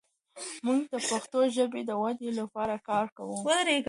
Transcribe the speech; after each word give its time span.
موږ 0.65 0.81
د 0.93 0.95
پښتو 1.09 1.39
ژبې 1.55 1.81
د 1.89 1.91
ودې 2.01 2.29
لپاره 2.39 2.75
کار 2.89 3.05
کوو. 3.17 3.37